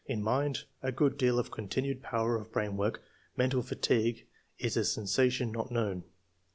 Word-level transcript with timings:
In 0.07 0.23
mind— 0.23 0.63
^A 0.83 0.95
good 0.95 1.15
deal 1.15 1.37
of 1.37 1.51
continued 1.51 2.01
power 2.01 2.35
of 2.35 2.51
brain 2.51 2.75
work; 2.75 3.03
mental 3.37 3.61
fatigue 3.61 4.25
is 4.57 4.75
a 4.75 4.83
sensation 4.83 5.51
not 5.51 5.69
known. 5.71 6.05